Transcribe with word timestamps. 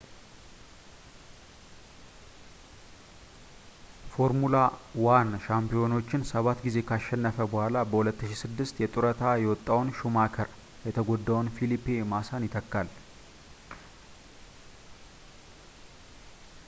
ፎርሙላ 4.13 4.55
1 5.07 5.35
ሻምፒዮናዎችን 5.43 6.23
ሰባት 6.31 6.63
ጊዜ 6.67 6.79
ካሸነፈ 6.91 7.37
በኋላ 7.51 7.75
በ2006 7.91 8.81
የጡረታ 8.83 9.21
የወጣው 9.43 9.83
ሹማከር 9.99 10.49
የተጎዳውን 10.87 11.51
ፊሊፔ 11.57 11.85
ማሳን 12.13 12.47
ይተካል 12.49 12.89